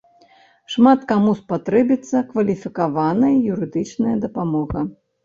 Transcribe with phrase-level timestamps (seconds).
[0.75, 4.79] Шмат каму спатрэбіцца кваліфікаваная юрыдычная дапамога.